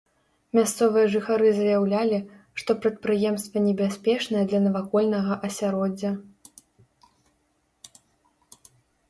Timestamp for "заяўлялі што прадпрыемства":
1.57-3.57